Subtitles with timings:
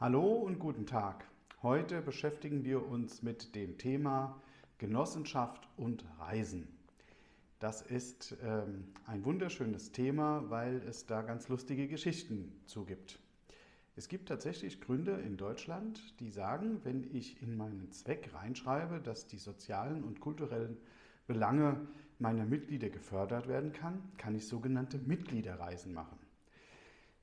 [0.00, 1.24] Hallo und guten Tag.
[1.60, 4.40] Heute beschäftigen wir uns mit dem Thema
[4.78, 6.68] Genossenschaft und Reisen.
[7.58, 13.18] Das ist ähm, ein wunderschönes Thema, weil es da ganz lustige Geschichten zugibt.
[13.96, 19.26] Es gibt tatsächlich Gründer in Deutschland, die sagen, wenn ich in meinen Zweck reinschreibe, dass
[19.26, 20.76] die sozialen und kulturellen
[21.26, 21.88] Belange
[22.20, 26.20] meiner Mitglieder gefördert werden kann, kann ich sogenannte Mitgliederreisen machen.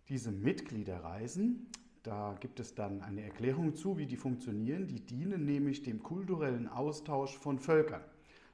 [0.09, 1.67] Diese Mitgliederreisen
[2.05, 4.87] da gibt es dann eine Erklärung zu, wie die funktionieren.
[4.87, 8.01] Die dienen nämlich dem kulturellen Austausch von Völkern.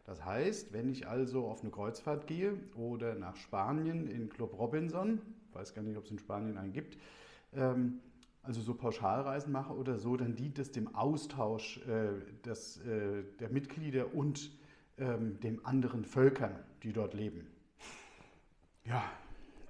[0.05, 5.21] Das heißt, wenn ich also auf eine Kreuzfahrt gehe oder nach Spanien in Club Robinson,
[5.53, 6.97] weiß gar nicht, ob es in Spanien einen gibt,
[7.53, 7.99] ähm,
[8.41, 12.13] also so Pauschalreisen mache oder so, dann dient es dem Austausch äh,
[12.45, 14.51] des, äh, der Mitglieder und
[14.97, 17.47] ähm, den anderen Völkern, die dort leben.
[18.85, 19.03] Ja,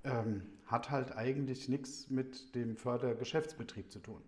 [0.03, 4.21] ähm, hat halt eigentlich nichts mit dem Fördergeschäftsbetrieb zu tun.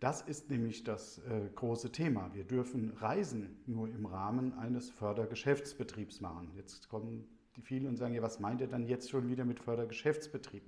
[0.00, 2.30] Das ist nämlich das äh, große Thema.
[2.34, 6.50] Wir dürfen Reisen nur im Rahmen eines Fördergeschäftsbetriebs machen.
[6.54, 9.58] Jetzt kommen die vielen und sagen, ja, was meint ihr dann jetzt schon wieder mit
[9.58, 10.62] Fördergeschäftsbetrieb?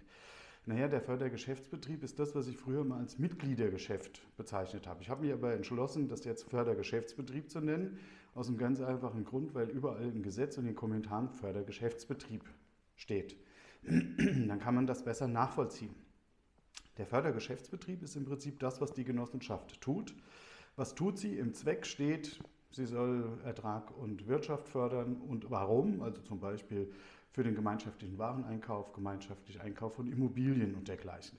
[0.65, 5.03] Naja, der Fördergeschäftsbetrieb ist das, was ich früher mal als Mitgliedergeschäft bezeichnet habe.
[5.03, 7.99] Ich habe mich aber entschlossen, das jetzt Fördergeschäftsbetrieb zu nennen,
[8.35, 12.45] aus einem ganz einfachen Grund, weil überall im Gesetz und in den Kommentaren Fördergeschäftsbetrieb
[12.97, 13.37] steht.
[14.49, 15.95] dann kann man das besser nachvollziehen.
[16.99, 20.15] Der Fördergeschäftsbetrieb ist im Prinzip das, was die Genossenschaft tut.
[20.77, 21.39] Was tut sie?
[21.39, 22.41] Im Zweck steht,
[22.71, 26.03] sie soll Ertrag und Wirtschaft fördern und warum?
[26.03, 26.93] Also zum Beispiel
[27.31, 31.39] für den gemeinschaftlichen Wareneinkauf, gemeinschaftlichen Einkauf von Immobilien und dergleichen.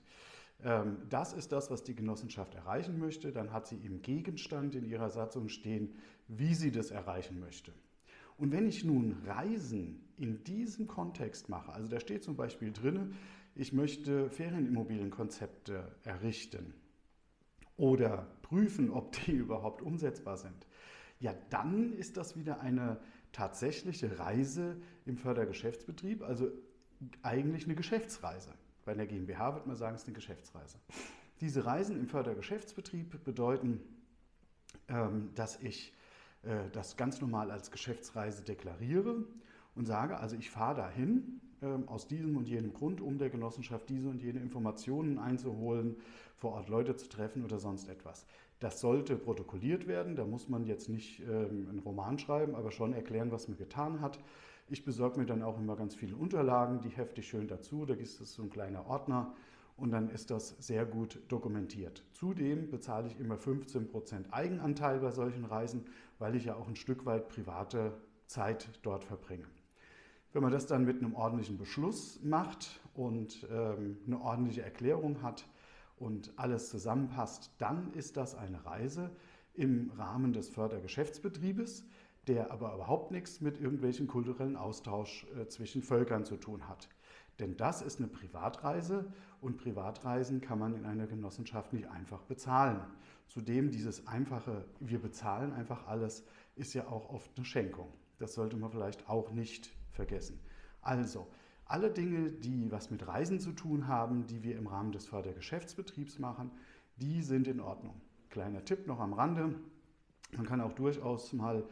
[0.62, 3.32] Ähm, das ist das, was die Genossenschaft erreichen möchte.
[3.32, 5.94] Dann hat sie im Gegenstand in ihrer Satzung stehen,
[6.28, 7.72] wie sie das erreichen möchte.
[8.40, 13.14] Und wenn ich nun Reisen in diesem Kontext mache, also da steht zum Beispiel drin,
[13.54, 16.72] ich möchte Ferienimmobilienkonzepte errichten
[17.76, 20.66] oder prüfen, ob die überhaupt umsetzbar sind,
[21.18, 22.98] ja, dann ist das wieder eine
[23.32, 26.48] tatsächliche Reise im Fördergeschäftsbetrieb, also
[27.22, 28.54] eigentlich eine Geschäftsreise.
[28.86, 30.78] Bei einer GmbH würde man sagen, es ist eine Geschäftsreise.
[31.42, 33.82] Diese Reisen im Fördergeschäftsbetrieb bedeuten,
[34.88, 35.92] ähm, dass ich
[36.42, 39.24] äh, das ganz normal als Geschäftsreise deklariere
[39.74, 43.88] und sage, also ich fahre dahin ähm, aus diesem und jenem Grund, um der Genossenschaft
[43.88, 45.96] diese und jene Informationen einzuholen,
[46.36, 48.26] vor Ort Leute zu treffen oder sonst etwas.
[48.60, 52.92] Das sollte protokolliert werden, da muss man jetzt nicht ähm, einen Roman schreiben, aber schon
[52.92, 54.18] erklären, was man getan hat.
[54.68, 58.20] Ich besorge mir dann auch immer ganz viele Unterlagen, die heftig schön dazu, da ist
[58.20, 59.34] es so ein kleiner Ordner
[59.80, 62.04] und dann ist das sehr gut dokumentiert.
[62.12, 65.86] Zudem bezahle ich immer 15% Eigenanteil bei solchen Reisen,
[66.18, 67.92] weil ich ja auch ein Stück weit private
[68.26, 69.46] Zeit dort verbringe.
[70.32, 75.48] Wenn man das dann mit einem ordentlichen Beschluss macht und ähm, eine ordentliche Erklärung hat
[75.98, 79.10] und alles zusammenpasst, dann ist das eine Reise
[79.54, 81.84] im Rahmen des Fördergeschäftsbetriebes,
[82.28, 86.88] der aber überhaupt nichts mit irgendwelchen kulturellen Austausch äh, zwischen Völkern zu tun hat.
[87.40, 92.80] Denn das ist eine Privatreise und Privatreisen kann man in einer Genossenschaft nicht einfach bezahlen.
[93.26, 96.24] Zudem dieses einfache, wir bezahlen einfach alles,
[96.56, 97.88] ist ja auch oft eine Schenkung.
[98.18, 100.38] Das sollte man vielleicht auch nicht vergessen.
[100.82, 101.26] Also,
[101.64, 106.18] alle Dinge, die was mit Reisen zu tun haben, die wir im Rahmen des Fördergeschäftsbetriebs
[106.18, 106.50] machen,
[106.96, 108.00] die sind in Ordnung.
[108.28, 109.54] Kleiner Tipp noch am Rande,
[110.36, 111.64] man kann auch durchaus mal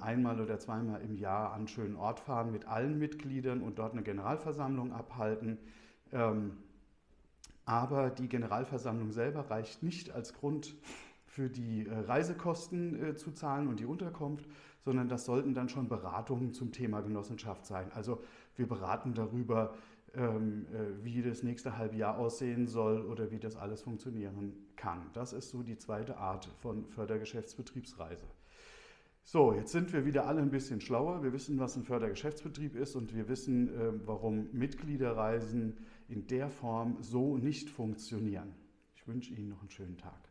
[0.00, 3.92] einmal oder zweimal im Jahr an einen schönen Ort fahren mit allen Mitgliedern und dort
[3.92, 5.58] eine Generalversammlung abhalten.
[6.12, 6.52] Ähm,
[7.68, 10.74] aber die Generalversammlung selber reicht nicht als Grund
[11.26, 14.46] für die äh, Reisekosten äh, zu zahlen und die Unterkunft,
[14.80, 17.92] sondern das sollten dann schon Beratungen zum Thema Genossenschaft sein.
[17.94, 18.22] Also
[18.56, 19.74] wir beraten darüber,
[20.14, 25.10] ähm, äh, wie das nächste halbe Jahr aussehen soll oder wie das alles funktionieren kann.
[25.12, 28.24] Das ist so die zweite Art von Fördergeschäftsbetriebsreise.
[29.30, 31.22] So, jetzt sind wir wieder alle ein bisschen schlauer.
[31.22, 35.76] Wir wissen, was ein Fördergeschäftsbetrieb ist und wir wissen, ähm, warum Mitgliederreisen
[36.08, 38.54] in der Form so nicht funktionieren.
[38.94, 40.27] Ich wünsche Ihnen noch einen schönen Tag.